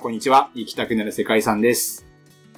[0.00, 0.48] さんこんにちは。
[0.54, 2.06] 行きたくなる世界遺産です。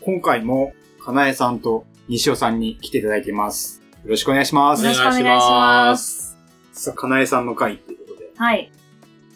[0.01, 0.75] 今回も、
[1.05, 3.83] かなえさんと西尾さんに来ていただいています。
[4.05, 4.85] よろしくお願いします。
[4.85, 6.39] よろしくお願いします。
[6.73, 8.71] さあ、かなえさんの回ということで、はい。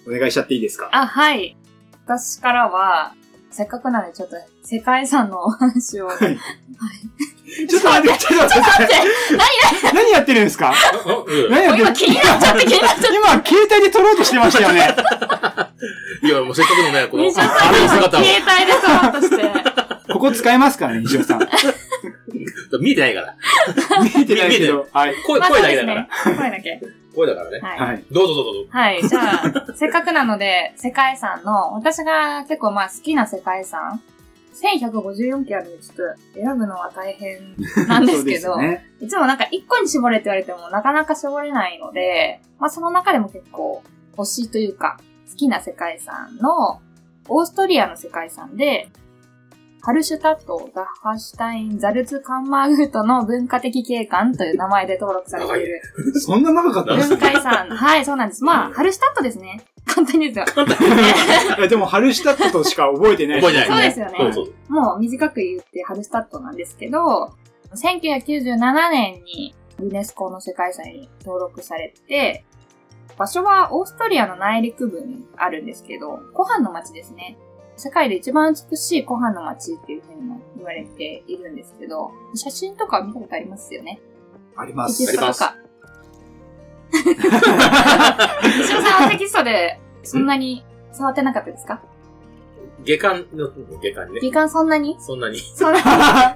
[0.07, 0.89] お願いしちゃっていいですか？
[0.93, 1.57] あ、はい。
[2.05, 3.13] 私からは、
[3.51, 6.07] せっかくなのでちょっと世界遺産のお話を。
[6.07, 6.19] はい。
[7.67, 8.95] ちょっと待って、ちょっと待って。
[9.93, 10.21] 何や？
[10.21, 10.73] ってるんですか？
[11.51, 14.95] 何やってる今気になっちゃって気になっちゃっ今、携帯で撮ろうとしてましたよね。
[16.23, 17.17] いや、もうせっかくのね、こて。
[17.17, 20.13] の、西尾さん歩いが姿を携帯で撮ろうとして。
[20.13, 21.41] ここ使えますからね、西尾さん。
[22.81, 23.37] 見えてないから。
[24.03, 24.87] 見えてないけど。
[24.93, 25.15] はい。
[25.27, 26.09] 声、まあ声だけだから。
[26.37, 26.81] 声だけ。
[27.15, 27.61] 声だからね。
[27.61, 27.79] はい。
[27.79, 28.05] はい。
[28.11, 28.71] どうぞどうぞどうぞ。
[28.71, 29.09] はい。
[29.09, 34.01] じゃあ、せっかくなので、世界遺産の、私が結構まあ好きな世界遺産、
[34.63, 36.03] 1154件あるんで、ちょっと
[36.35, 37.57] 選ぶのは大変
[37.89, 38.87] なんですけど、ね。
[39.01, 43.83] いつもなんか1個に絞れって言われてもなかなか絞れないので、まあその中でも結構
[44.17, 46.81] 推しというか好きな世界遺産の
[47.29, 48.89] オーストリアの世界遺産で、
[49.83, 55.81] ハルシュタット、ダッハシュタイン、ザルツカンマーグートの文化的景観という名前で登録されている
[56.19, 57.69] そんな長かったんです文化遺産。
[57.69, 58.43] はい、そうなんです。
[58.43, 59.65] まあ、ハルシュタットですね。
[59.85, 60.61] 簡単に言うと。
[60.61, 64.33] いやでも、ハルシュタットとしか覚えてない覚えてないそうですよね。
[64.35, 64.73] そうそう。
[64.73, 67.31] もう短く言ってハルスタットなんですけど、
[67.75, 72.45] 1997年にユネスコの世界遺産に登録されて、
[73.19, 77.39] 場所はオーストリアの内陸部にあるんですけど、湖畔の街ですね。
[77.77, 84.01] 世界で一番美しい湖畔の街っていうふうにも言われているんですけど、写真とか見たことありますよね。
[84.57, 85.13] ありまテキす。
[85.13, 85.57] ストとか。
[86.93, 87.11] 石
[88.77, 91.83] 尾さんはテキストでそんなに触ってなかったですか？
[92.85, 93.49] 下巻の、
[93.81, 94.21] 下巻ね。
[94.21, 94.97] 時間そんなに？
[95.01, 95.39] そんなに。
[95.39, 95.85] そんなに？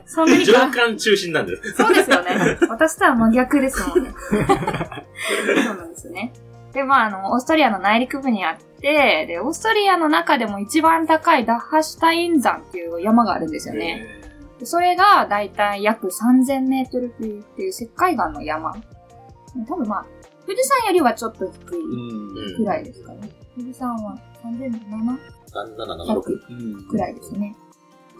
[0.09, 1.59] そんなに上か巻中心なんだよ。
[1.77, 2.59] そうですよね。
[2.69, 4.13] 私とは真逆ですもんね。
[5.65, 6.33] そうなんですよね。
[6.73, 14.21] で、まあ、あの、オーストリアの内陸部にあって、で、オーストリアの中でも一番高いダッハシュタイン山っていう山があるんですよね。
[14.61, 18.75] でそれがだいたい約3000メートル級っていう石灰岩の山。
[19.67, 20.07] 多分まあ、
[20.47, 22.57] 富士山よりはちょっと低いうん。
[22.59, 23.31] くらいですかね。
[23.57, 25.19] 富士山は3007
[25.51, 26.41] 3776。
[26.51, 27.57] うんくらいですね。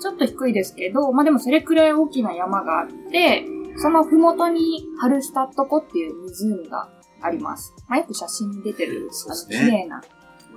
[0.01, 3.45] ちょっと低いですけど、まあでもそれくらい大きな山があって、
[3.77, 6.89] そのふもとにハルスタット湖っていう湖が
[7.23, 7.75] あります。
[7.89, 10.03] まあよく写真に出てる、あの、綺麗な。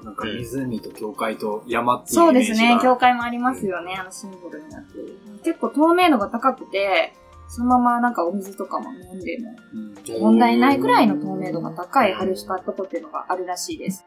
[0.03, 5.17] なんか湖と境界と山っていうそうですね、境教会もありますよね、あのシンボルになってる。
[5.43, 7.13] 結構透明度が高くて、
[7.47, 14.05] そのままなんかお水とかも飲んでも問題ないくらいの透明度が高いハルシュタット湖っていうのがあるらしいです。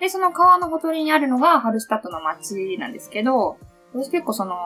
[0.00, 3.58] で、その川のほとりにあるのがハルシュタットの町なんですけど、
[3.92, 4.56] 私結構その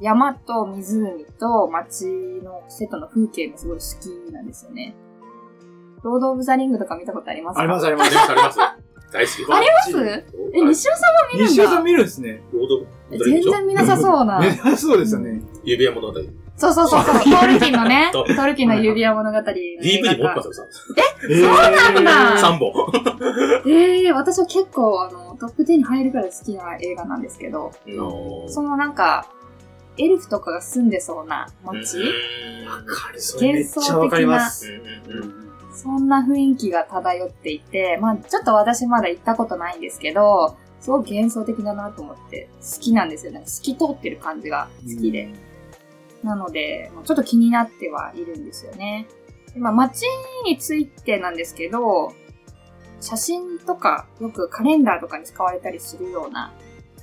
[0.00, 2.06] 山と湖と町
[2.42, 3.84] のセットの風景がすごい好
[4.28, 4.94] きなんですよね。
[6.02, 7.60] ロード・オブ・ザ・リングとか見たことありますか？
[7.60, 8.16] ありますありあます。
[8.30, 8.58] あります。
[9.12, 9.52] 大好き。
[9.52, 10.24] あります？
[10.54, 12.42] え、西尾さんも見るんだ西尾さん見るんですね。
[12.52, 14.38] ロード、え全然見なさそうな。
[14.40, 15.42] ねそうですよね。
[15.64, 16.14] 指輪物語。
[16.56, 20.62] そうそうそうそう、 トールキンのね、 トルキンの指輪物語の映 DVD 持ってますよ、さ。
[21.22, 22.72] そうなんだ3本。
[23.66, 27.72] ええ私は結構あの、トップ10に入るくらい好きな映画なんですけど、
[28.48, 29.26] そのなんか、
[29.98, 32.04] エルフとかが住んでそうな街、わ
[32.86, 33.20] かる。
[33.20, 34.70] それめっちゃわかります。
[35.72, 43.42] そんな雰囲気が漂っていて、まあちょっと私まだ行ったことないんですけど、すごく幻想的だなと思って好きなんですよね。
[43.46, 45.32] 透き通ってる感じが好きで。
[46.22, 49.06] なので、まあちょっと気になってはいるんですよね。
[49.54, 50.02] でまあ街
[50.44, 52.12] についてなんですけど、
[53.00, 56.52] 写真とかよくカレンダーとかに使われたりするような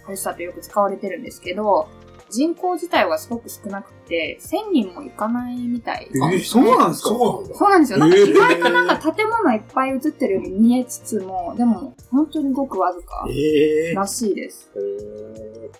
[0.04, 1.88] ハルスタってよく使われてるんですけど、
[2.30, 6.10] 人口自体はすごく少なくて、1000人もいかないみたい。
[6.12, 7.10] えー、そうなんですか？
[7.10, 8.00] そうなんですよ。
[8.00, 8.30] なんかえー。
[8.30, 14.70] 意外となんか建物いっぱい映ってるように見えつつも、でも本当にごくわずかええらしいです。
[14.76, 15.72] へー。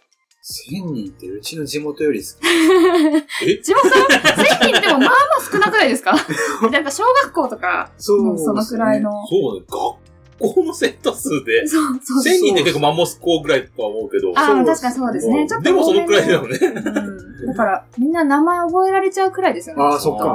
[0.50, 2.38] 1000人ってうちの地元より少
[3.46, 5.12] え千葉さん、1000人ってもまあまあ
[5.52, 6.12] 少なくないですか？
[6.72, 9.12] やっぱ小学校とか、そうもうそのくらいの。
[9.28, 9.98] そうね、学
[10.40, 12.34] 校の生徒数で、 そうそうそう。
[12.34, 14.32] 1000人で結構マンモス校ぐらいとは思うけど。
[14.36, 15.48] ああ、確かにそうですね。
[15.48, 16.58] ちょっとでもそのくらいだよね。
[16.58, 16.68] ね。
[16.68, 17.48] うん。
[17.48, 19.84] だから、みんな名前覚えられちゃうくらいですよね。
[19.84, 20.26] あーそっか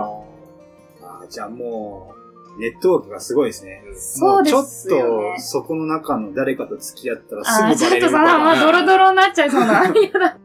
[1.02, 2.14] ああーじゃあも
[2.56, 3.82] う、ネットワークがすごいですね。
[3.96, 9.92] そうですよもうねちょっと、そこの中の誰かと付き合ったらああ、ちょっとさ、すぐバレるパターンまあ、ドロドロになっちゃいそうな。
[9.94, 10.36] 嫌 だ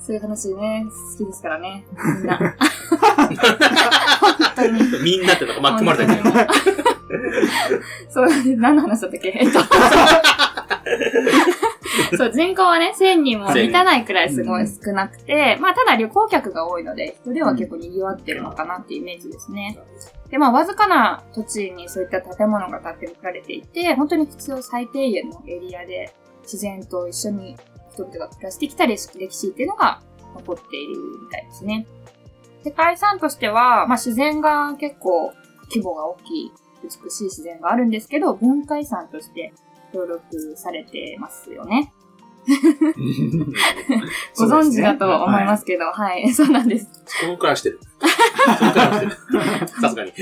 [0.00, 0.86] そういう話ね、
[1.18, 1.84] 好きですからね。
[2.16, 2.38] みんな。
[2.38, 2.48] 本
[4.56, 4.80] 当に。
[4.80, 6.30] ーみんなってなんか巻き込まれたけど。
[8.08, 9.28] そう、何の話だったっけ？
[9.40, 9.60] えっと。
[12.16, 19.78] そう、人口はね、1000人も満たないくらいすごい少なくて、まあ、ただ旅行客が多いので、人では結構賑わってるのかなっていうイメージですね。
[20.30, 26.12] で、まあ、わずかな土地にそういった建物が建てられていて、本当に必要最低限のエリアで
[26.42, 27.56] 自然と一緒に
[27.92, 28.98] 人々が暮らしてきた歴
[29.30, 30.02] 史っていうのが
[30.34, 31.86] 残っているみたいですね。
[32.64, 35.32] 世界遺産としては、まあ、自然が結構
[35.70, 36.52] 規模が大きい、
[36.82, 39.52] 美しい自然があるんですけど、文化遺産として
[39.92, 41.92] 登録されてますよね。
[44.36, 46.88] ご存知だと思いますけど、はい、 そうなんです。
[47.04, 47.80] そこからしてる。
[47.82, 49.12] そこからしてる。
[49.80, 50.12] さすがに。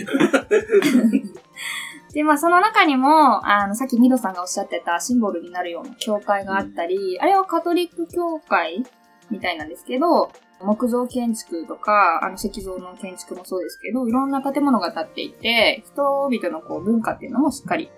[2.18, 8.82] で、まあその中にも、あの、さっきミドさんがおっしゃってたシンボルになるような教会があったり、あれはカトリック教会
[9.30, 17.88] みたいなんですけど、木造建築とか、あの石像の建築もそうですけど、いろんな建物が建っていて、人々のこう文化っていうのもしっかり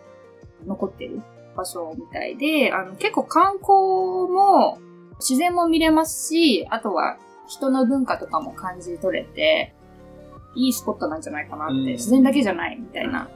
[0.66, 1.22] 残ってる
[1.56, 3.70] 場所みたいで、あの結構観光
[4.28, 4.80] も
[5.18, 7.16] 自然も見れますし、あとは
[7.48, 9.74] 人の文化とかも感じ取れて、
[10.54, 13.30] いいスポットなんじゃないかなって、うん自然だけじゃないみたいな。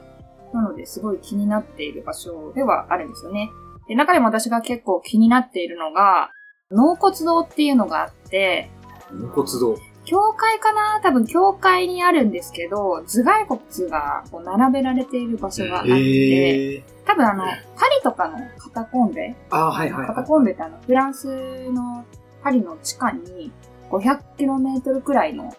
[0.54, 3.50] なので、すごい気になっている場所ではあるんですよね。
[3.88, 6.30] で、中でも私が結構気になっているのが、
[6.70, 8.70] 納骨堂っていうのがあって、
[9.12, 9.76] 納骨堂。
[10.06, 11.00] 教会かな？
[11.02, 22.04] 多分教会にあるんですけど、頭蓋骨がこう並べられている場所があって、ええ多分あの、パリとかのカタコンベあーはいはいカタはコンベってあの、フランスの
[22.42, 23.50] パリの地下に
[23.90, 25.52] 500km くらいの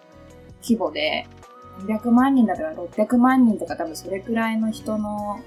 [0.62, 1.26] 規模で、
[1.80, 5.40] 300万人だとか600万人とか多分それくらいの人の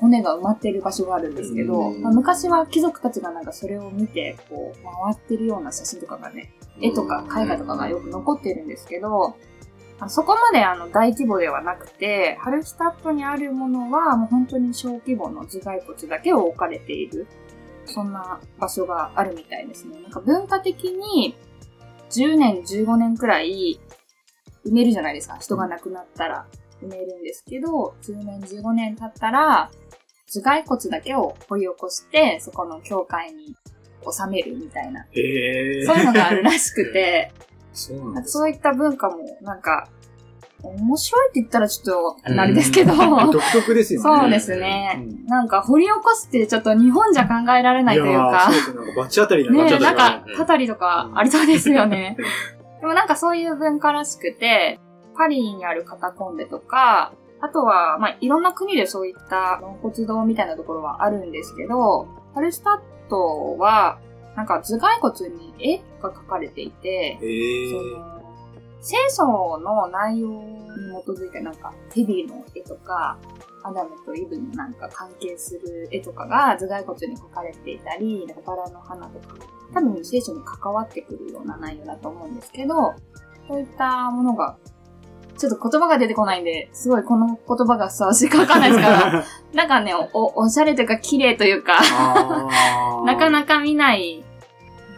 [0.00, 9.36] 骨が埋まっている場所があるんですけど、うんまあ昔は貴族たちがなんかそれを見て、こう、回ってるような写真とかがね、絵とか絵画とかがよく残ってるんですけど、
[10.00, 17.26] あそこまであの大規模ではなくて、ハルシュタットにあるものはもう本当に小規模の頭蓋骨だけを置かれている。
[17.84, 20.00] そんな場所があるみたいですね。
[20.00, 21.34] なんか文化的に
[22.10, 23.80] 10年、15年くらい
[24.66, 25.36] 埋めるじゃないですか。
[25.38, 26.46] 人が亡くなったら
[26.82, 29.70] 埋めるんですけど、10年、15年経ったら、
[30.32, 33.56] 頭蓋骨だけを掘り起こして、そこの教会に
[34.02, 35.02] 収めるみたいな。
[35.02, 35.06] い。
[35.18, 37.32] ええそういうのがあるらしくて、
[37.72, 39.88] そうなんそういった文化も、なんか、
[40.62, 44.20] 面白いって言ったらちょっと、あれですけど、独特ですよね。
[44.20, 44.98] そうですね。
[44.98, 48.76] うんなんか掘り起こすってちょっと日本じゃ考えられないというかそう、ですね。
[48.76, 52.16] なんかバチ当たりだねなんかう、んたたりとかありそうですよね。
[52.80, 54.80] でもなんかそういう文化らしくて、
[55.16, 63.98] パリにあるカタコンベとか、あとは、まあ、いろんな国でそういった納骨堂みたいなところはあるんですけど、ハルシュタットは、
[64.36, 68.22] なんか頭蓋骨に絵が描かれていて、そええの、
[68.80, 69.24] 聖書
[69.58, 70.62] の内容に
[71.04, 73.18] 基づいてなんか、ヘビの絵とか、
[73.62, 79.34] アダムとイブになんか関係する絵とかが頭蓋骨に描かれていたり、なんかバラの花とか、
[79.74, 82.94] 多分聖書に関わってくるような内容だと思うんですけど、
[83.48, 84.56] そういったものが、
[85.36, 89.24] ちょっと言葉が出てこないんで、すごいこの言葉がふさわしいかわかんないですから、
[89.54, 91.78] なんかね、お、おしゃれというか綺麗というか、
[93.04, 94.24] なかなか見ない、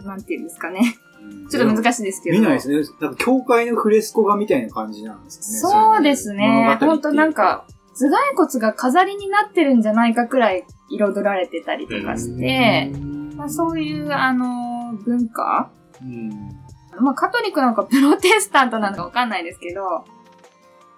[0.03, 0.81] なんていうんですかね。
[1.49, 2.39] ちょっと難しいですけど。
[2.39, 2.75] 見ないですね。
[2.99, 5.73] なんか、教会のフレスコ画みたいな感じなんですかね。
[5.73, 6.65] そうですね。
[6.67, 7.65] 物語ほんとなんか、
[7.95, 12.91] 頭蓋骨が飾りになってるんじゃないかくらい彩られてたりとかして、
[13.35, 15.71] まあ、そういう、あの、文化？
[16.01, 16.29] うん。
[16.99, 20.05] まあ、カトリックなのかプロテスタントなのかわかんないですけど、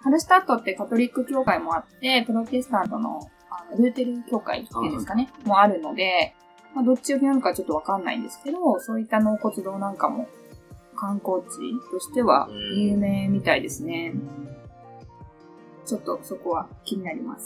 [0.01, 6.35] ハルシュタットってカトリック教会もあって、プロテスタントのあのルーテル教会っていうんですかね、もあるので、
[6.75, 10.27] まあ、どっちを読むかちょっとわかんないんですけど、そういった納骨堂なんかも
[10.97, 11.57] 観光地
[11.91, 14.13] としては有名みたいですね。
[15.85, 17.45] ちょっとそこは気になります。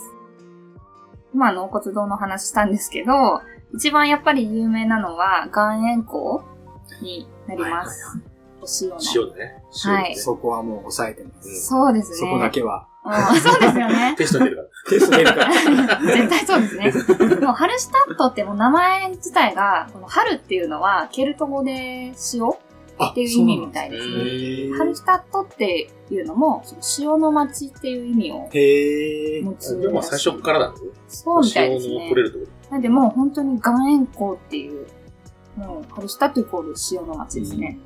[1.34, 3.12] 今納骨堂の話したんですけど、
[3.74, 6.44] 一番やっぱり有名なのは岩塩港
[7.02, 8.18] になります。
[8.60, 8.98] お塩の。
[9.14, 9.62] 塩だね。
[9.84, 11.66] はいそこはもう抑えてます。
[11.66, 12.16] そうですね。
[12.18, 12.86] そこだけは。
[13.04, 14.14] うんそうですよね。
[14.18, 14.68] テスト出るから。
[14.90, 16.00] テスト出るから。
[16.02, 17.36] 絶対そうですね。
[17.40, 22.50] もうハルシュタットってもう名前自体が、この春っていうのはケルト語で塩あ
[23.06, 24.14] っていう意味みたいですね。
[24.14, 28.48] へハルシュタットっていうのも、その塩の町っていう意味を。
[29.44, 29.80] 持つ。
[29.80, 30.90] でも最初からなんですね。
[31.08, 32.14] そうみたいですね塩の取。
[32.14, 34.86] れるってこなんでもう本当に岩塩港っていう、
[35.56, 37.78] もうハルシュタットイコール塩の町ですね。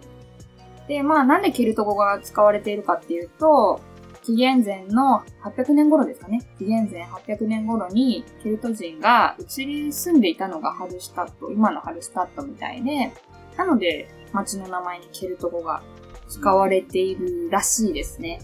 [0.88, 3.80] で、まあなんでケルト語が使われているかっていうと、
[4.24, 6.40] 紀元前の800年頃ですかね。
[6.58, 13.12] 紀元前800年頃にケルト人が移り住んでいたのがハルシュタット、今のハルシュタットみたいで、
[13.56, 15.82] なので町の名前にケルト語が
[16.28, 18.40] 使われているらしいですね。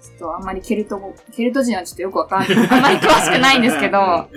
[0.00, 2.50] ちょっとあんまりケルト語、ケルト人はちょっとよくわかんない。
[2.70, 4.28] あんまり詳しくないんですけど、は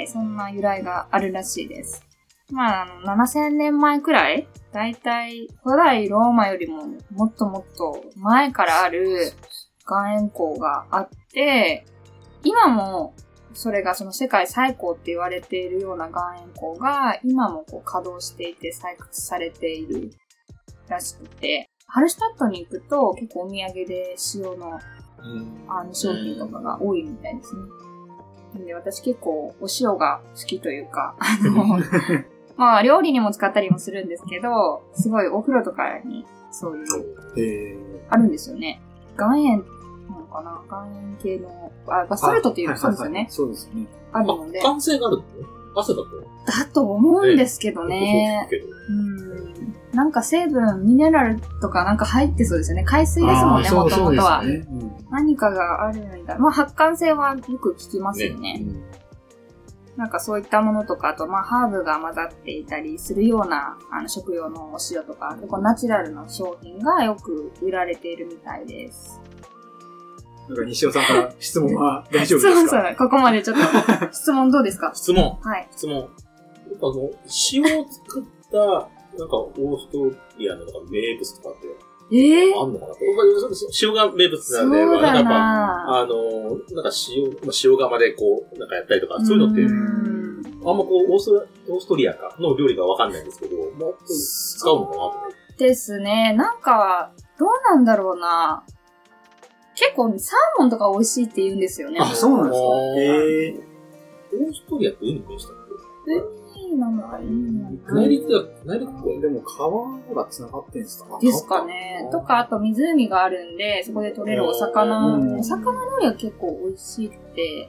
[0.00, 2.04] い、そんな由来があるらしいです。
[2.50, 9.32] まあ、あの、7000年前くらいだいたい古代ローマよりももっともっと前からある
[9.88, 11.84] 岩塩港があって、
[12.44, 13.14] 今も
[13.58, 20.12] それがその世界最高って言われているような岩塩湖が今もこう稼働していて採掘されている
[20.86, 24.78] らしくて、ハルシュタットに行くと結構お土産で塩の
[25.18, 27.62] うんあの商品とかが多いみたいですね。
[28.54, 31.80] なんで私結構お塩が好きというか、 あの、
[32.56, 38.80] まあ料理にも使ったりもするんですけど、すごいお風呂とかにそういう、えあるんですよね。
[39.18, 39.64] 岩塩
[40.08, 43.26] なのかな岩塩系の、あ、バソルトっていう、そうですよね。
[43.30, 43.86] そうですよね。
[44.12, 44.62] あるのであ、。
[44.64, 45.24] 完成があるの
[45.76, 46.04] 汗だと？
[46.46, 48.48] だと思うんですけどね。
[48.50, 48.56] そ
[48.92, 49.74] うん。
[49.92, 52.84] なんか成分、ミネラルとかなんか入ってそうですよね。
[52.84, 54.42] 海水ですもんね、もともとは。
[55.10, 56.38] 何かがあるんだ。
[56.38, 58.64] まあ発汗性はよく聞きますよね。
[59.96, 69.20] なんかそういったものとか、あとまあハーブが混ざっていたりするようなあの食用のお塩とか、結構ナチュラルな商品がよく売られているみたいです。
[70.48, 72.60] なんか西尾さんから質問は大丈夫ですか？
[72.60, 74.92] そうそう、ここまでちょっと質問どうですか？
[74.96, 75.68] 質問、はい。
[75.70, 75.96] 質問。
[75.98, 76.08] やっ
[76.80, 77.10] ぱあの、
[77.52, 81.68] 塩を作った、なんか、オーストリアのなんか名物とかって
[82.10, 82.94] ええあんのかな
[83.82, 86.14] 塩が名物なんで、そうだまあなんかやっぱ、なあの、
[86.70, 89.68] なんか塩、まあ、塩釜でこう、なんかやったりとか、そういうのって、ん
[90.68, 95.64] あんまこう、オーストラオーストリアかの料理がわかんないんですけど、まあ、使うのかなと思って。
[95.68, 96.34] ですね。
[96.36, 98.62] なんか、どうなんだろうな。
[99.78, 102.00] 結構サーモンとか美味しいって言うんですよね。
[102.00, 102.66] あ、そうなんですか？
[103.00, 103.54] へえ。
[104.34, 105.56] オーストリアって海に面したっ
[106.56, 107.70] いいなのかいいな。
[107.70, 111.18] のけか内陸だ、内陸ってでも川が繋がってんすか？
[111.20, 112.08] ですかね。
[112.10, 115.38] とか、あと湖があるんで、そこで取れるお魚、うん。
[115.38, 117.68] お魚料理は結構美味しいって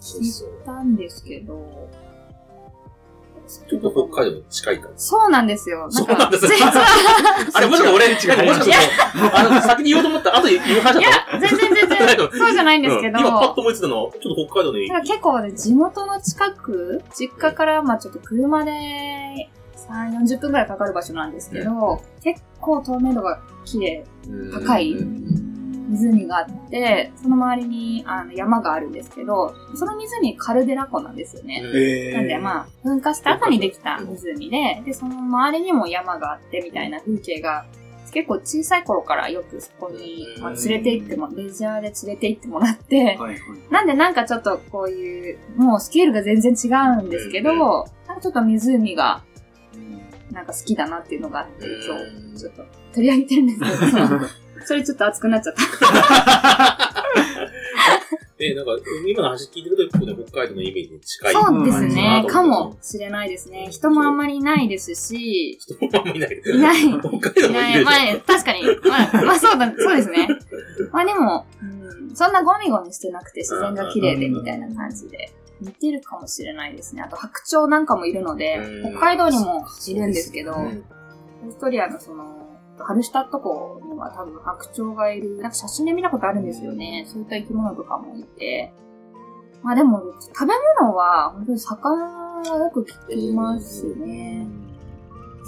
[0.00, 1.88] 知ったんですけど、
[3.46, 4.88] ちょっと北海道に近いか。
[4.88, 4.92] ら。
[4.96, 5.86] そうなんですよ。
[5.90, 6.50] そうなんですよ。
[7.54, 14.90] あれ、もしか俺、違う、もしかしたら、あの、先に言おうと思った、後で言う話いだったや、全然全然、 そうじゃないんですけど、うん今パッと思いついたのは、ちょっと北海道に。
[15.02, 18.72] 結構ね、地元の近く、実家からまあちょっと車で
[19.88, 24.04] 3、40分くらいかかる場所なんですけど、結構透明度が綺麗、
[24.52, 24.92] 高い。
[24.92, 25.45] うん
[25.88, 31.62] 湖があって、その周りにあの山があるんですけど、その湖カルデラ湖なんですよね。
[31.74, 37.64] えなんでまあ、噴火した後にできた湖で、で、その周りにも山があってみたいな風景が、
[38.12, 43.38] 結構小さい頃からよくそこに、まあ、連れて行っても、レジャーで連れて行ってもらって、はいはい。
[43.70, 46.68] なんでなんかちょっとこういう、もうスケールが全然違
[47.00, 47.58] うんですけど、うん。
[47.58, 49.22] なんかちょっと湖が
[50.30, 52.32] なんか好きだなっていうのがあって、今うん。
[52.34, 52.64] 日ちょっと
[52.94, 53.66] 取り上げてるんですけ
[54.00, 54.08] ど、
[54.64, 55.62] それちょっと熱くなっちゃった。
[58.38, 58.72] え、なんか、
[59.08, 61.32] 今の話聞いてると、結構ね、北海道のイメージに近い。
[61.32, 62.24] そうですうんね。
[62.28, 63.68] かもしれないですね。
[63.70, 66.42] 人もあんまりいないですし、人もあんまいない。
[66.44, 67.00] いない。
[67.00, 67.70] 北海道いない。
[67.70, 67.84] もいるでしょ。
[67.84, 68.62] まあ、確かに。
[69.12, 70.28] まあ、まあそうだ、そうですね。
[70.92, 71.64] まあでも、う
[72.12, 75.32] ん、そんなゴミゴミしてなくて自然が綺麗でみたいな感じで。
[75.58, 77.00] 似てるかもしれないですね。
[77.00, 80.82] あと白鳥なんかもいるのでう、ん北海道にもいるんですけど、オうんー
[81.52, 82.45] ストリアのその、
[82.78, 87.06] ハルシュタット湖には多分白鳥がいる、なんか写真で見たことあるんですよね。
[87.08, 88.72] そういった生き物とかもいて。
[89.62, 94.46] まあでも、食べ物は本当に魚はよく聞きますね。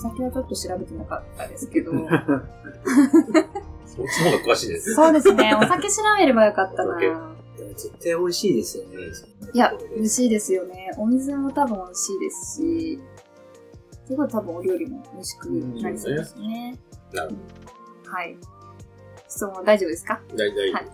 [0.01, 1.93] 先はちょっと調べてなかったですけど。
[3.87, 4.95] そっちの方が詳しいです。
[4.95, 5.55] そうですね。
[5.55, 6.99] お酒調べればよかったな。
[7.57, 8.97] 絶対美味しいですよね。
[9.53, 10.91] いや、美味しいですよね。
[10.97, 13.01] お水も多分美味しいですし、
[14.07, 16.79] すごい多分お料理も美味しくなりそうですね。
[17.13, 17.31] なる
[18.11, 18.37] はい。
[19.29, 20.21] 質問大丈夫ですか？
[20.37, 20.87] 大体、はい。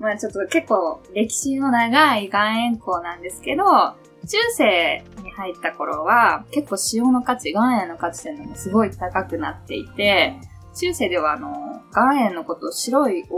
[0.00, 3.96] まあちょっと結構歴史の長い岩塩湖なんですけど、中
[4.56, 10.36] 世に入った頃は結構塩の価値、岩塩の価値っていうのもすごい高くなっていて、
[10.76, 13.28] 中世ではあの、岩塩のことを白い黄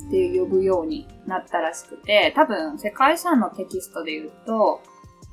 [0.00, 4.80] 金って呼ぶようになったらしくて、多分世界遺産のテキストで言うと、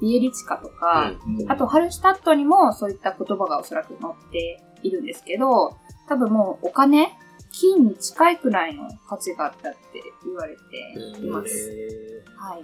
[0.01, 1.13] ビエリチカとか、
[1.47, 7.17] あと、ハルシュタットにもそういった言葉がおそらく載っているんですけど、多分もうお金、
[7.51, 9.79] 金に近いくらいの価値があったって
[10.25, 12.23] 言われています。
[12.37, 12.63] はい。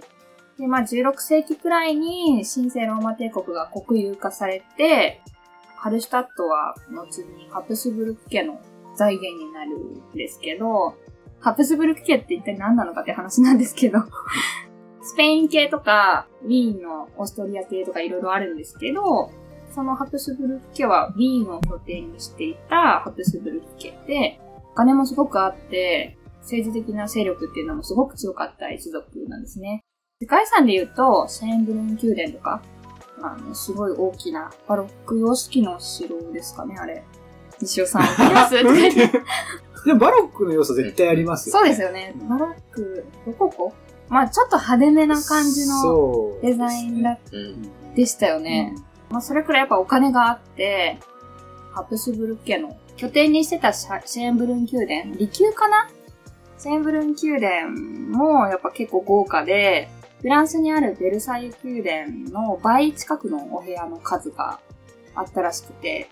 [0.60, 5.22] で、まあ16世紀くらいに神聖ローマ帝国が国有化されて、
[5.76, 8.60] ハルシュタットは後にハプスブルク家の
[8.94, 10.94] 財源になるんですけど、
[11.40, 13.98] ハプスブルク家って一体何なのかって話なんですけど、
[15.02, 19.30] スペイン系とか、ウィーンのオーストリア系とかいろいろあるんですけど、
[19.74, 24.40] そのハプスブルク家はウィーンを拠点にしていたハプスブルク家で、
[24.72, 29.82] お金もすごくあって、政治的な勢力っていうのもすごく強かった一族なんですね。
[30.20, 32.62] 世界遺産で言うと、シェーンブルン宮殿とか、
[33.22, 37.02] あの、すごい大きなバロック様式の城ですかね、あれ。
[37.60, 38.54] 西尾さん、わかります？
[39.86, 42.14] でもバロックの要素絶対ありますよそうですよね。
[42.28, 43.72] バロック、どここ？
[44.08, 47.94] まあちょっと派手めな感じのデザインだうん。
[47.94, 48.74] でしたよね。
[49.10, 50.98] まあそれくらいやっぱお金があって、
[51.72, 55.88] ハプスブルク家の拠点にしてたシェーンブルン宮殿、離宮かな？
[56.58, 57.70] シェーンブルン宮殿
[58.10, 59.88] もやっぱ結構豪華で、
[60.20, 64.60] フランスにあるベルサイユ宮殿の倍近くのお部屋の数が
[65.14, 66.08] あったらしくて、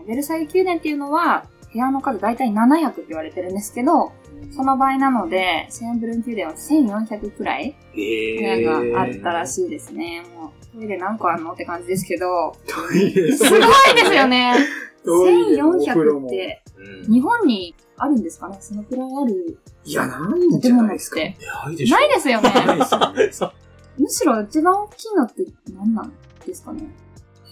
[0.00, 4.12] うんベルサイユ宮殿っていうのは部屋の数大体700って言われてるんですけど、
[4.54, 10.22] その倍なので、シェーンブルン宮殿は1400くらい部え屋があったらしいですね。
[10.36, 12.52] もうトイレ何個あんのって感じですけど、
[12.94, 13.32] い。
[13.32, 13.60] すごい
[13.94, 14.54] ですよね。
[15.04, 16.62] トイレもお風呂1400もって、
[17.06, 17.12] うん。
[17.12, 18.56] 日本にあるんですかね？
[18.60, 21.16] そのくらいあるいや、ないんじゃないですか。
[21.16, 21.36] て。
[21.66, 21.96] ないでしょ。
[21.96, 22.50] ないですよね。
[22.50, 22.84] ないで
[23.32, 23.54] すよね。
[23.98, 26.12] むしろ一番大きいのって何なん
[26.46, 26.82] ですかね？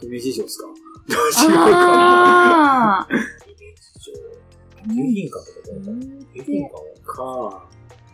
[0.00, 0.66] 姫路城ですか？
[1.08, 3.08] どうしようかな。
[4.88, 6.72] 迎賓館とかどうだ迎賓館
[7.04, 7.64] か。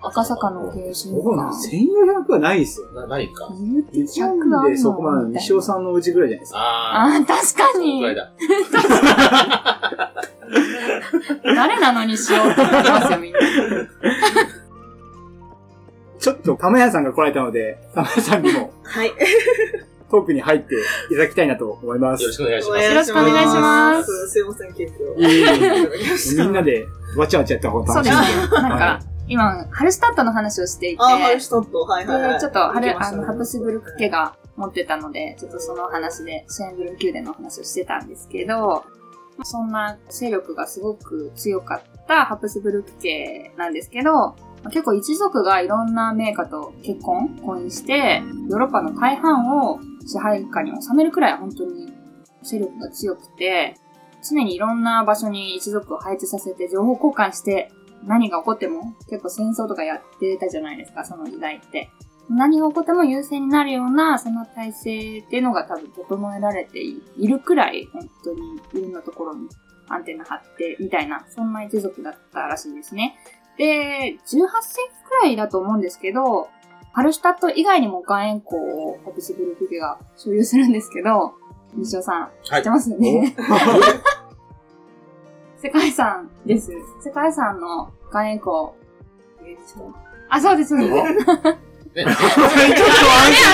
[0.04, 1.76] 赤坂の迎賓そうなん館。
[1.76, 2.86] 1400はないですよ。
[2.94, 3.48] はな、ないか。
[3.92, 6.58] 日100あ本でるそこまで西尾さんのうちぐらいじゃないですか。
[6.58, 8.14] あああ、確かにくらい。
[8.16, 8.32] だ。
[11.44, 13.38] 誰なのにしようって言ってますよ、みんな。
[16.18, 19.12] ちょっと玉屋さんが来られたので、玉屋さんにもはい。
[20.12, 20.74] トークに入って
[21.10, 22.22] いただきたいなと思います。
[22.22, 22.32] よろ。
[22.34, 22.84] しくお願いしまおす。
[22.84, 24.28] よろしくお願いします。
[24.28, 25.04] すいません、結構。
[25.18, 26.44] いえいえ。
[26.44, 28.56] みんなでわちゃわちゃやった方がそうです楽しいんで。。
[28.56, 31.78] ねなんか、今、ハルシュタットの話をしていて、あ、ハルシュタット。
[31.80, 32.32] はいはいはい。
[32.34, 38.84] でちょっと、ハル、あの、ハプスブルク家が持ってたので、ちょっとその話で、シェーンブルン宮殿の話をしてたんですけど、
[39.44, 51.92] そんな勢力がすごく強かったハプスブルク家なんですけど、結構一族がいろんな名家と結婚、婚姻して、ヨーロッパの大半を支配下に収めるくらい本当に
[52.42, 53.76] 勢力が強くて、
[54.28, 57.72] 常にいろんな場所に一族を配置させて情報交換して
[58.04, 61.90] 何が起こっても結構戦争とかやってたじゃないですか、その時代って。
[62.30, 68.40] 何が起こっても優勢になるような、その体制っていうのが多分整えられているくらい、本当に
[68.74, 69.48] いろんなところに
[69.88, 73.16] アンテナ張って、みたいな、そんな一族だったらしいんですね。
[73.58, 74.46] で、18世紀
[75.08, 76.48] くらいだと思うんですけど、
[76.92, 78.56] ハルシュタット以外にも岩塩湖
[78.90, 81.32] をハプスブルク家が所有するんですけど、
[81.74, 82.70] 西尾さん、知はいって。
[82.70, 83.34] ますよね？
[85.56, 86.72] 世界遺産です。
[87.02, 88.74] 世界遺産の岩塩湖。
[90.28, 90.86] あ、そうです、そうで
[91.20, 91.26] す。
[91.94, 93.52] ね、 ちょっと安心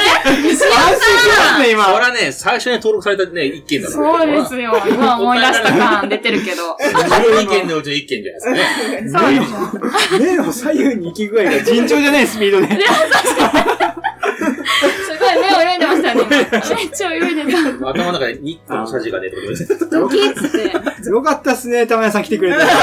[0.48, 1.86] しますね、今。
[1.86, 4.18] これはね、最初に登録されたね、一件だから。
[4.18, 4.80] そうですよ。
[4.88, 6.76] 今思い出した感出てるけど。
[6.78, 9.26] 12件のうちの1件じゃないですかね。
[9.26, 10.20] そうですよ。
[10.20, 12.68] 目の左右に行き具合が尋常じゃないスピードで。
[14.38, 16.48] すごい目泳いでましたよね。
[16.52, 17.58] 今めっちゃ泳いでた。
[17.88, 19.56] 頭の中で日光の謝辞が出てくる。
[19.90, 20.68] ドキッつって。
[20.68, 22.58] 本当よかったっすね、玉屋さん来てくれて。
[22.58, 22.82] ですよ、も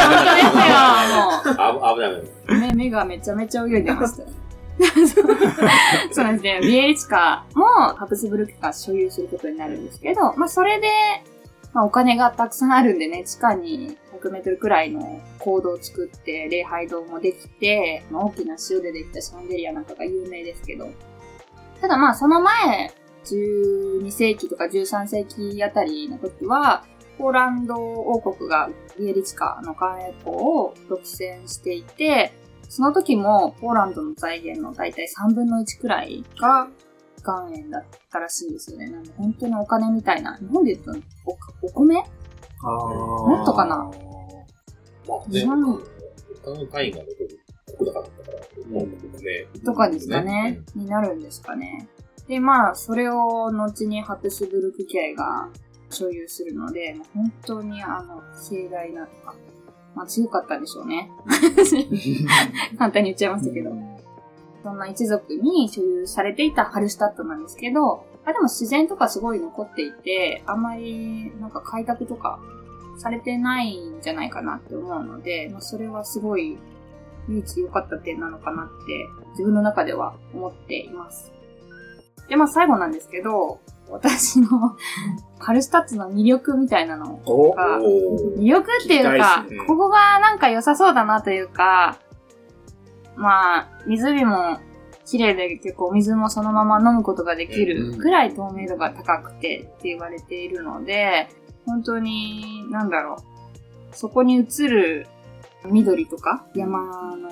[1.58, 2.68] あ危ない危ない。
[2.72, 2.74] う。
[2.74, 4.30] 目、目がめちゃめちゃ泳いでましたよ。
[6.12, 6.60] そうなんですね。
[6.62, 10.88] ビエリチカもハプスブルクが所有することになるんですけど、まあそれで、
[11.74, 20.90] まあお金がたくさんあるんでね、地下に100メートルくらいの坑道を作って、礼拝堂もできて、まあ大きな塩でできたシャンデリアなんかが有名ですけど、
[21.80, 22.94] ただまあその前、
[23.26, 26.84] 12世紀とか13世紀あたりの時は、
[27.18, 32.34] ポーランド王国がビエリチカの関営港を独占していて、
[32.70, 36.68] その時もポーランドの財源の大体3分の1くらいが
[37.24, 38.90] 岩塩だったらしいんですよね。
[38.90, 40.38] なんで本当にお金みたいな。
[40.38, 41.96] 日本で言うとおお米？
[41.96, 43.78] もっとかな？
[45.08, 45.62] まあね、日本
[46.44, 47.40] 他の単位が残る
[47.78, 49.48] 国高だったから、もうね。
[49.64, 50.62] とかですかね。
[50.76, 51.88] になるんですかね。
[52.28, 55.50] で、まあ、それを後にハプスブルク家が
[55.92, 59.36] 所有するので、本当にあの、盛大なとか、
[59.96, 61.10] まあ強かったでしょうね。
[62.78, 63.72] 簡単に言っちゃいましたけど。
[64.66, 72.40] そんな一族に所有されていたハルシュタットなんですけど、あでも自然とかすごい残っていて、あんまりなんか開拓とか
[72.98, 76.58] されてないんじゃないかなって思うので、まあ、それはすごい
[77.30, 81.32] 唯一良かった点なのかなって自分の中では思っています。
[82.28, 84.76] で、まあ最後なんですけど、私の
[85.40, 92.00] ハルシュタッツの魅力みたいなのおが、お魅力っていうかね、ここがなんか良さそうだなというか、
[93.16, 94.60] まあ、湖も
[95.06, 101.30] 綺麗で結構水もそのまま飲むことができるくらい透明度が高くてって言われているので、
[101.66, 103.18] 本当に、なんだろ
[103.92, 105.08] う、そこに映る
[105.66, 107.30] 緑とか山の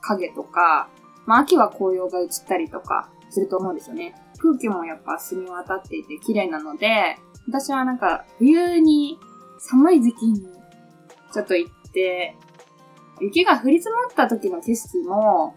[0.00, 0.88] 影とか、
[1.26, 4.14] まあ秋は紅葉が映ったりとかすると思うんですよね。
[4.42, 9.18] 空気もやっぱ澄み渡っていて綺麗なので、私はなんか冬に
[9.60, 10.40] 寒い時期に
[11.32, 12.36] ちょっと行って、
[13.20, 15.54] 雪が降り積もった時の景色も、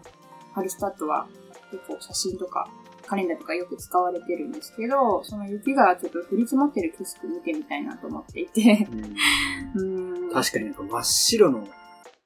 [0.54, 1.26] ハルスタットは
[1.70, 2.68] 結構写真とか
[3.06, 8.86] カレンダーとかよく使われてるんですけど、その雪がちょっと降り積もってる景色見てみたいなと思っていて、
[9.74, 10.32] うーん。
[10.32, 11.68] 確かになんか真っ白の、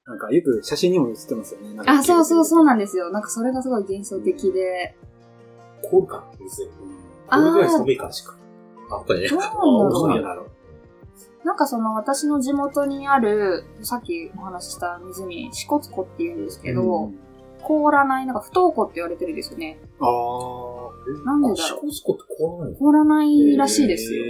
[0.06, 1.82] なんかよく写真にも写ってますよね。
[1.86, 3.10] あ、そうそうそうなんですよ。
[3.10, 4.96] なんかそれがすごい幻想的で。
[5.82, 6.66] 凍るか水。
[6.66, 6.72] こ
[7.28, 8.36] あーれぐらい寒い感じか。
[8.90, 9.28] あ、これね。
[9.28, 9.50] どうあ
[9.90, 10.50] どうなんだろう
[11.46, 17.18] なんかその私の地元にある、さっきお話しした湖、支笏湖っていうんですけど、うん
[17.62, 19.78] 凍らない、なんか不凍湖って言われてるんですよね。
[20.00, 21.80] あーなんでだろう。
[21.82, 22.78] コスコって凍らないの？
[22.78, 24.24] 凍らないらしいですよ。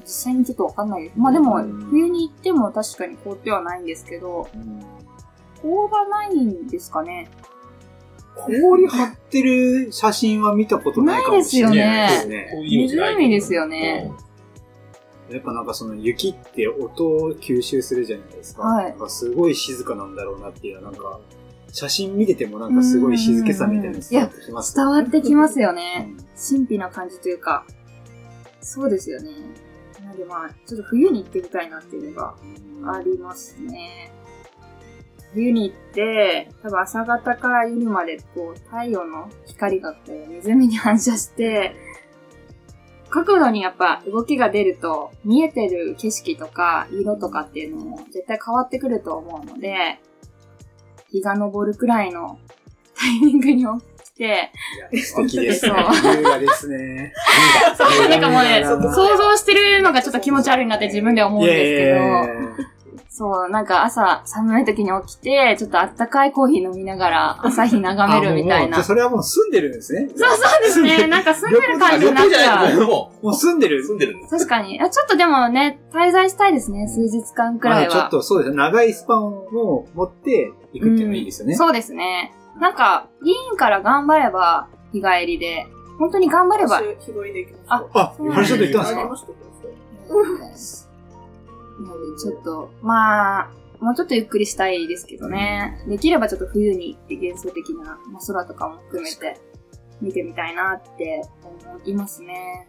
[0.00, 1.18] 実際にちょっとわかんないです。
[1.18, 4.80] まあでもうん、冬に行っても確かに凍ってはないんですけど、うん
[5.62, 7.30] 凍らないんですかね。
[8.36, 12.48] 氷張ってる写真は見たことないかもしれないですこね。
[12.68, 14.12] 湖ですよね。
[15.30, 18.62] やっぱなんかその雪って音を吸収するじゃないですか。
[18.62, 21.18] はいなんかすごい静かなんだろうなっていうのはなんか、
[21.72, 25.98] 写真見ててもなんかすごい静けさみたいなの伝わってきます伝わってきますようね。
[26.00, 27.66] ん神秘な感じというか。
[28.60, 29.30] そうですよね。
[30.04, 32.34] なのでまあ、ちょっと冬に行ってみたいなっていうのが
[32.94, 34.12] ありますね。
[35.36, 41.76] 冬に行って、多分朝方から夜までこう太陽の光がこう湖に反射して、
[43.10, 50.00] 角度にやっぱ動きが出ると見えてる景色とか色とかっていうのも絶対変わってくると思うので、
[51.10, 52.38] 日が昇るくらいの
[52.98, 53.66] タイミングに
[53.98, 54.50] 起きて、
[54.92, 55.74] いや素敵ですね。
[55.92, 57.12] そう優雅ですね。
[58.08, 62.75] なんかもうね、想像してるのがちょっと気持ち悪いなって自分では思うんですけど、
[63.16, 68.60] そう、なんか朝寒い時に起きて、ちょっとあったかいコーヒー飲みながら朝日眺めるみたいな。
[68.60, 70.06] あもうもうそれはもう住んでるんですね。
[70.14, 71.06] そうそうですね。
[71.08, 72.80] なんか住んでる感じになっち旅行じゃないゃう。
[72.82, 74.36] ももう住んでるう、住んでるんです。
[74.36, 74.78] 確かに。
[74.82, 76.86] あちょっとでもね、滞在したいですね。
[76.88, 77.94] 数日間くらいは。
[77.94, 78.56] まあちょっとそうですね。
[78.58, 81.54] 長いスパンを持って行くっていうのもいいですよね。
[81.54, 82.34] そうですね。
[82.60, 85.66] なんか、いいから頑張れば日帰りで、
[85.98, 86.82] 本当に頑張れば。
[86.82, 87.74] 私、日帰りで行きました。
[87.74, 89.10] ああ、あれちょっと行ったん
[90.52, 90.85] ですか
[91.80, 95.84] のでちょっと、まあ、もうちょっとゆっくりしたいですけどね。
[95.88, 99.40] できればちょっと冬に行って幻想的な、まあ、空とかも含めて
[100.00, 102.68] 見てみたいなって思いますね。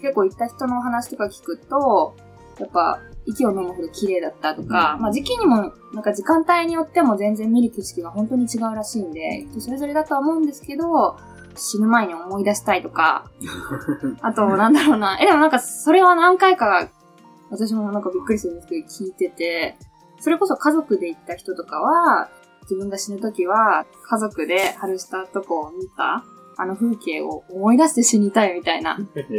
[0.00, 2.14] 結構行った人の話とか聞くと、
[2.58, 11.16] やっぱ息を飲むほど綺麗だったとか、うんまあ時期にも、なんか時間帯によっても全然見る景色が本当に違うらしいんで、人それぞれだとは思うんですけど、
[11.56, 13.30] 死ぬ前に思い出したいとか、
[14.22, 15.18] あと、なんだろうな。
[15.20, 16.88] え、でもなんか、それは何回か、
[17.50, 19.76] 私もなんかびっくりするんですけど、聞いてて、
[20.20, 22.30] それこそ家族で行った人とかは、
[22.62, 26.24] 自分が死ぬ時は、家族で春したとこを見た、
[26.56, 28.98] あの風景を思い出して死にたいみたいな、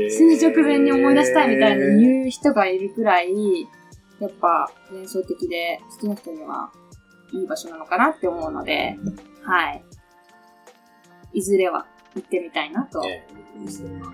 [0.09, 3.61] 死ぬ直前に思い出したいみたいな言う人がいるくらい、
[4.19, 6.71] やっぱ幻想的で好きな人には
[7.33, 8.97] いい場所なのかなって思うので、
[9.43, 9.83] はい。
[11.33, 13.27] いずれは行ってみたいなとね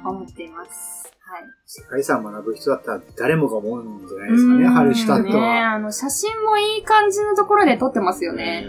[0.04, 1.12] 思っています。
[1.32, 1.44] はい。
[1.66, 5.76] 世界遺産学ぶ人だったら誰もが思うんじゃないですかね、ハルシュタットねは。
[5.76, 8.66] あの、写真もいい感じのところで撮ってますよね。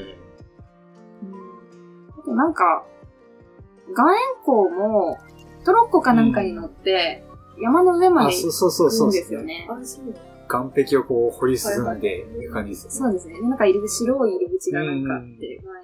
[1.25, 2.21] うん。
[2.21, 2.85] あとなんか、
[3.91, 5.19] 岩塩湖も、
[5.65, 7.25] トロッコかなんかに乗って、
[7.61, 8.91] 山の上まあ、でそうそうそう。
[8.91, 9.13] 行くんそう。
[9.13, 9.67] ですよね。
[9.69, 10.21] あれ、そうなんだ
[10.75, 12.97] 岸壁をこう掘り進んでいく感じですよね。
[12.97, 13.49] そうですね。
[13.49, 15.82] なんか入り口、白い入り口がなんかあって、岩。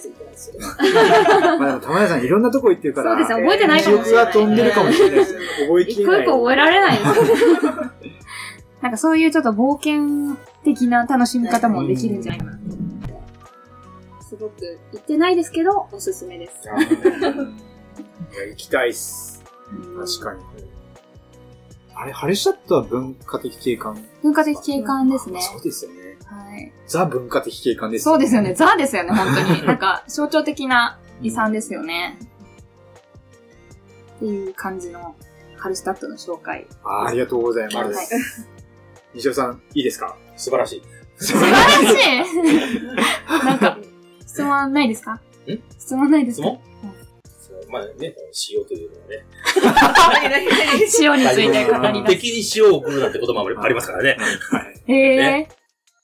[0.00, 0.54] 全然行ってないですよ。
[1.58, 5.40] まあでも、玉屋さんいろんなとこ行ってるから、そうですね覚えてないかもしれない記憶が飛んでるかもしれないですね。
[5.66, 6.26] 覚えき一個れない。
[6.26, 6.98] 一個覚えられない。
[8.82, 12.58] なんかそういうちょっと冒険的な楽しみ方もできるんじゃないかな。
[14.20, 16.68] すごく行ってないですけど、おすすめです。
[18.48, 19.42] 行きたいっす。
[20.20, 20.40] 確かに。
[21.94, 25.40] あれ、ハルシュタットは文化的景観文化的景観ですね。
[25.40, 26.03] そうですよね。
[26.34, 26.72] はい。
[26.86, 28.54] ザ文化的景観ですそうですよね。
[28.54, 29.66] ザですよね、 本当に。
[29.66, 32.18] なんか、象徴的な遺産ですよね。
[34.16, 35.14] っていう感じの、
[35.56, 36.66] ハルスタットの紹介。
[36.84, 38.48] あーありがとうございまはいす。
[39.14, 40.16] 西尾さん、いいですか？
[40.36, 40.82] 素晴らしい。
[41.16, 42.82] 素晴らしい
[43.46, 43.78] なんか、
[44.26, 45.20] 質問ないですか？
[45.78, 46.48] 質問ないですか？
[47.70, 48.14] まあね、
[48.50, 49.24] 塩というのはね。
[51.00, 52.22] 塩について語り出す。
[52.22, 54.16] 敵に塩を送るなんてこともありますからね。
[54.50, 54.92] はい。
[54.92, 55.48] へえね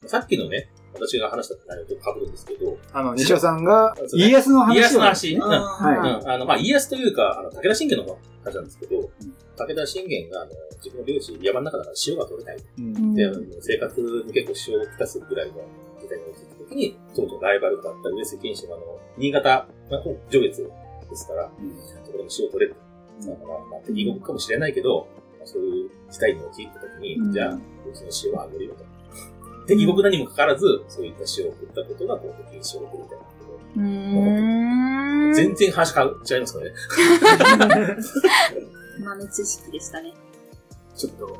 [0.06, 4.74] さっきのね、私が話した内容と被るんですけど、あの、西尾さんが家康の話を。
[4.74, 5.42] 家康の話、うん。
[5.42, 6.20] あはい。
[6.22, 6.30] うん。
[6.30, 9.10] あの、まあ、家康というか、あの、武田信玄の話なんですけど、
[9.58, 12.64] 武田信玄が、あの、自分の領地、山の中だから塩が取れない。
[12.78, 13.14] うん。
[13.14, 15.52] で、あの生活に結構塩をきたすぐらいの
[16.00, 18.86] 時代に陥った時に、当時のライバルだった上杉謙信は、あの、
[19.18, 20.62] 新潟の上越
[21.10, 21.52] ですから、
[22.06, 22.76] そこでも塩を取れる。
[23.20, 25.06] だから、まあ、敵国かもしれないけど、
[25.38, 27.60] まあそういう事態に陥った時に、うんじゃあ、う
[27.92, 28.89] ちの塩はあげるよと。
[29.66, 35.34] 敵国なにもかかわらず、そういった塩を送ったことが、こう、敵に塩を送るみたいなことうーん。
[35.34, 37.96] 全然話変わ違いますからね。
[39.04, 40.12] 豆知識でしたね。
[40.96, 41.38] ちょっと、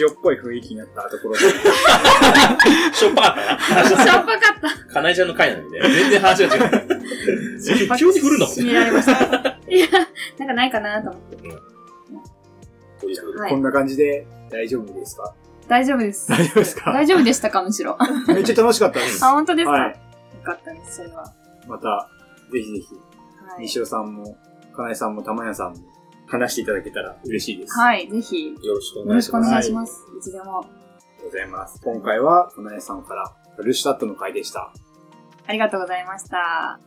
[0.00, 1.40] 塩っぽい雰囲気になったところで、
[2.94, 3.34] しょっぱかっ
[3.68, 3.88] たな。
[3.88, 4.22] しょっぱか
[4.68, 4.94] った。
[4.94, 6.70] かなえちゃんの回なのにね、全然話が違う。
[7.98, 8.46] 急に振るの？
[8.46, 9.58] 締められました。
[9.68, 9.86] いや、
[10.38, 11.36] なんかないかなと思って。
[13.50, 15.34] こんな感じで大丈夫ですか？
[15.68, 16.28] 大丈夫です。
[16.28, 16.92] 大丈夫ですか？
[16.92, 17.96] 大丈夫でしたか、むしろ。
[17.98, 19.24] あ、めっちゃ楽しかったです。
[19.24, 19.90] 本当ですか、はい。
[19.90, 19.96] よ
[20.42, 21.32] かったです、それは。
[21.66, 22.08] また、
[22.52, 22.94] ぜひぜひ、
[23.46, 23.62] はい。
[23.62, 24.36] 西尾さんも、
[24.76, 25.78] かなえさんも、たまやさんも、
[26.26, 27.78] 話していただけたら嬉しいです。
[27.78, 30.02] はい、ぜひ、よよろしくおろしくお願いします。
[30.02, 30.18] 願いします。
[30.18, 30.58] いつでも。
[30.58, 30.72] ありが
[31.18, 31.80] とうございます。
[31.82, 34.72] 今回は、かなえさんから、ルシュタットの回でした。
[35.46, 36.80] ありがとうございました。